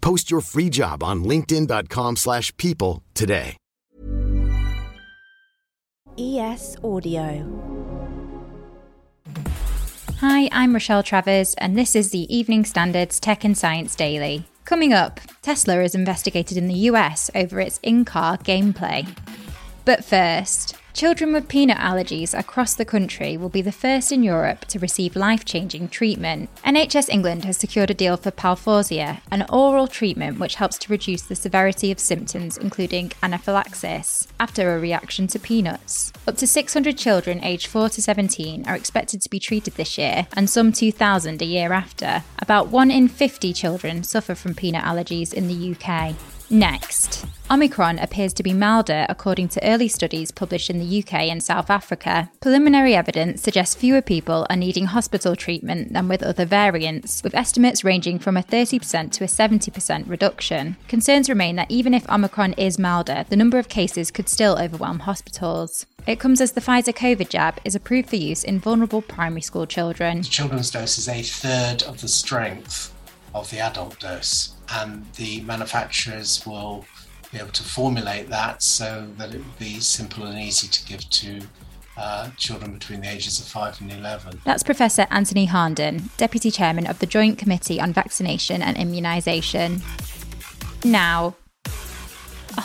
[0.00, 3.56] Post your free job on linkedin.com/people slash people today.
[6.18, 7.46] ES Audio.
[10.20, 14.48] Hi, I'm Rochelle Travers, and this is the Evening Standards Tech and Science Daily.
[14.64, 19.06] Coming up, Tesla is investigated in the US over its in car gameplay.
[19.84, 24.64] But first, children with peanut allergies across the country will be the first in Europe
[24.64, 26.50] to receive life changing treatment.
[26.64, 31.22] NHS England has secured a deal for Palforzia, an oral treatment which helps to reduce
[31.22, 36.12] the severity of symptoms, including anaphylaxis, after a reaction to peanuts.
[36.26, 40.26] Up to 600 children aged 4 to 17 are expected to be treated this year,
[40.32, 42.24] and some 2,000 a year after.
[42.40, 46.16] About 1 in 50 children suffer from peanut allergies in the UK.
[46.50, 51.42] Next, Omicron appears to be milder according to early studies published in the UK and
[51.42, 52.30] South Africa.
[52.40, 57.84] Preliminary evidence suggests fewer people are needing hospital treatment than with other variants, with estimates
[57.84, 60.76] ranging from a 30% to a 70% reduction.
[60.88, 65.00] Concerns remain that even if Omicron is milder, the number of cases could still overwhelm
[65.00, 65.84] hospitals.
[66.06, 69.66] It comes as the Pfizer COVID jab is approved for use in vulnerable primary school
[69.66, 70.18] children.
[70.18, 72.94] The children's dose is a third of the strength
[73.34, 76.84] of the adult dose, and the manufacturers will
[77.32, 81.08] be able to formulate that so that it will be simple and easy to give
[81.10, 81.40] to
[81.96, 84.40] uh, children between the ages of 5 and 11.
[84.44, 89.82] That's Professor Anthony Harnden, Deputy Chairman of the Joint Committee on Vaccination and Immunisation.
[90.84, 91.34] Now,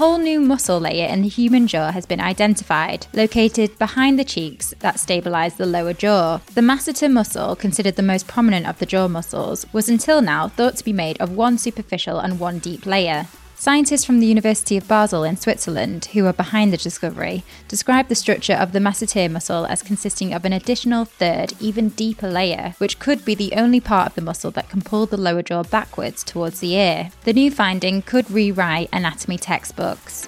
[0.00, 4.72] whole new muscle layer in the human jaw has been identified, located behind the cheeks
[4.78, 6.38] that stabilise the lower jaw.
[6.54, 10.76] The masseter muscle, considered the most prominent of the jaw muscles, was until now thought
[10.76, 13.26] to be made of one superficial and one deep layer.
[13.60, 18.14] Scientists from the University of Basel in Switzerland, who are behind the discovery, describe the
[18.14, 22.98] structure of the masseter muscle as consisting of an additional third, even deeper layer, which
[22.98, 26.24] could be the only part of the muscle that can pull the lower jaw backwards
[26.24, 27.10] towards the ear.
[27.24, 30.26] The new finding could rewrite anatomy textbooks.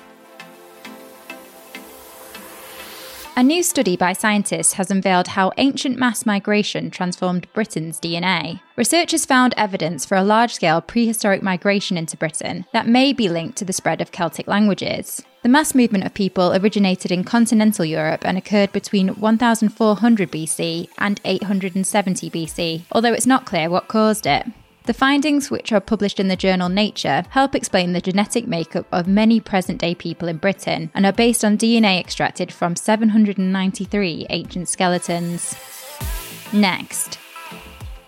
[3.34, 8.60] A new study by scientists has unveiled how ancient mass migration transformed Britain's DNA.
[8.76, 13.56] Researchers found evidence for a large scale prehistoric migration into Britain that may be linked
[13.56, 15.22] to the spread of Celtic languages.
[15.42, 21.18] The mass movement of people originated in continental Europe and occurred between 1400 BC and
[21.24, 24.46] 870 BC, although it's not clear what caused it.
[24.84, 29.06] The findings, which are published in the journal Nature, help explain the genetic makeup of
[29.06, 34.68] many present day people in Britain and are based on DNA extracted from 793 ancient
[34.68, 35.54] skeletons.
[36.52, 37.20] Next,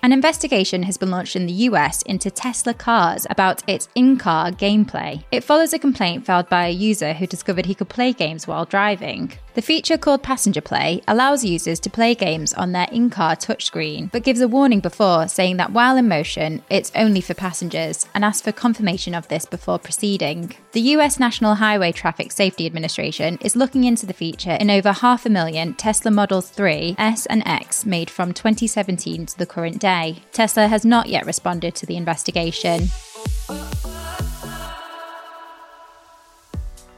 [0.03, 4.51] an investigation has been launched in the US into Tesla cars about its in car
[4.51, 5.23] gameplay.
[5.31, 8.65] It follows a complaint filed by a user who discovered he could play games while
[8.65, 9.33] driving.
[9.55, 14.11] The feature called Passenger Play allows users to play games on their in car touchscreen,
[14.11, 18.25] but gives a warning before saying that while in motion, it's only for passengers and
[18.25, 20.57] asks for confirmation of this before proceeding.
[20.73, 25.25] The US National Highway Traffic Safety Administration is looking into the feature in over half
[25.25, 30.25] a million Tesla Models 3, S, and X made from 2017 to the current day.
[30.33, 32.89] Tesla has not yet responded to the investigation.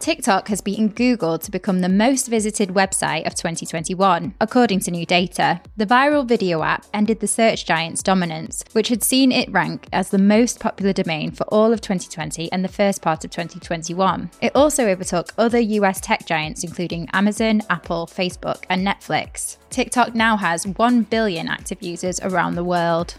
[0.07, 5.05] TikTok has beaten Google to become the most visited website of 2021, according to new
[5.05, 5.61] data.
[5.77, 10.11] The viral video app ended the search giant's dominance, which had seen it rank as
[10.11, 14.31] the most popular domain for all of 2020 and the first part of 2021.
[14.41, 19.57] It also overtook other US tech giants, including Amazon, Apple, Facebook, and Netflix.
[19.71, 23.17] TikTok now has 1 billion active users around the world.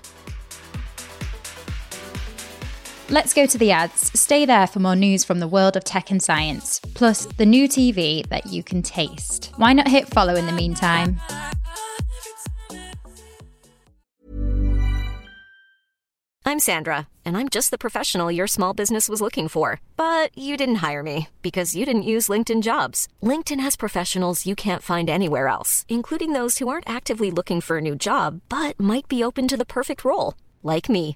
[3.09, 4.19] Let's go to the ads.
[4.19, 7.69] Stay there for more news from the world of tech and science, plus the new
[7.69, 9.53] TV that you can taste.
[9.55, 11.17] Why not hit follow in the meantime?
[16.45, 19.79] I'm Sandra, and I'm just the professional your small business was looking for.
[19.95, 23.07] But you didn't hire me because you didn't use LinkedIn jobs.
[23.23, 27.77] LinkedIn has professionals you can't find anywhere else, including those who aren't actively looking for
[27.77, 31.15] a new job but might be open to the perfect role, like me.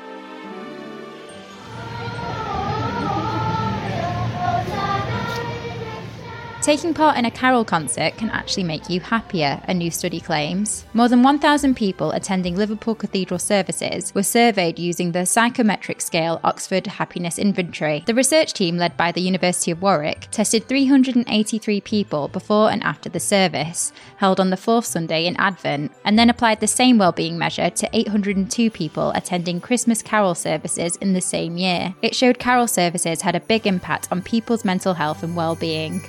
[6.61, 10.85] Taking part in a carol concert can actually make you happier, a new study claims.
[10.93, 16.85] More than 1,000 people attending Liverpool Cathedral services were surveyed using the psychometric scale Oxford
[16.85, 18.03] Happiness Inventory.
[18.05, 23.09] The research team, led by the University of Warwick, tested 383 people before and after
[23.09, 27.39] the service, held on the fourth Sunday in Advent, and then applied the same well-being
[27.39, 31.95] measure to 802 people attending Christmas carol services in the same year.
[32.03, 36.03] It showed carol services had a big impact on people's mental health and well-being.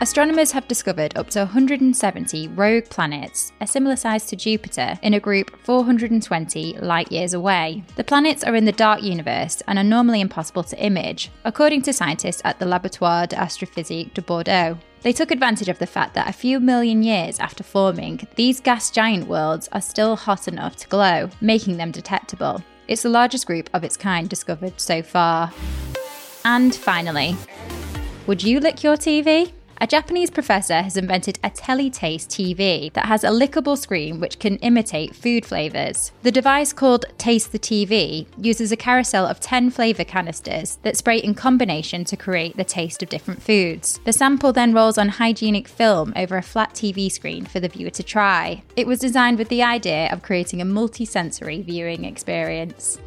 [0.00, 5.18] Astronomers have discovered up to 170 rogue planets, a similar size to Jupiter, in a
[5.20, 7.82] group 420 light years away.
[7.96, 11.92] The planets are in the dark universe and are normally impossible to image, according to
[11.92, 14.78] scientists at the Laboratoire d'Astrophysique de Bordeaux.
[15.02, 18.92] They took advantage of the fact that a few million years after forming, these gas
[18.92, 22.62] giant worlds are still hot enough to glow, making them detectable.
[22.86, 25.52] It's the largest group of its kind discovered so far.
[26.44, 27.36] And finally,
[28.28, 29.54] would you lick your TV?
[29.80, 34.56] A Japanese professor has invented a teletaste TV that has a lickable screen which can
[34.56, 36.10] imitate food flavours.
[36.24, 41.18] The device called Taste the TV uses a carousel of 10 flavour canisters that spray
[41.18, 44.00] in combination to create the taste of different foods.
[44.04, 47.90] The sample then rolls on hygienic film over a flat TV screen for the viewer
[47.90, 48.64] to try.
[48.74, 52.98] It was designed with the idea of creating a multi-sensory viewing experience.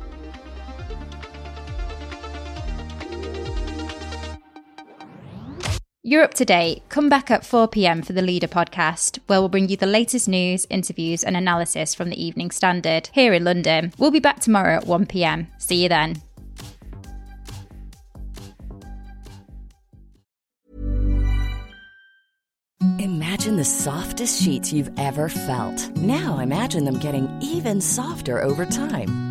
[6.11, 6.83] You're up to date.
[6.89, 10.27] Come back at 4 pm for the Leader podcast, where we'll bring you the latest
[10.27, 13.93] news, interviews, and analysis from the Evening Standard here in London.
[13.97, 15.47] We'll be back tomorrow at 1 pm.
[15.57, 16.21] See you then.
[22.99, 25.95] Imagine the softest sheets you've ever felt.
[25.95, 29.30] Now imagine them getting even softer over time.